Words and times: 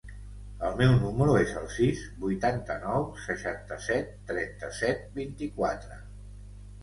El 0.67 0.71
meu 0.77 0.93
número 1.01 1.33
es 1.41 1.51
el 1.59 1.65
sis, 1.73 1.99
vuitanta-nou, 2.23 3.05
seixanta-set, 3.25 4.09
trenta-set, 4.31 5.03
vint-i-quatre. 5.19 6.01